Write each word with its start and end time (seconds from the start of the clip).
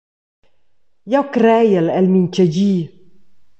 Jeu 1.13 1.25
creiel 1.35 1.87
el 1.99 2.07
mintgadi. 2.17 2.69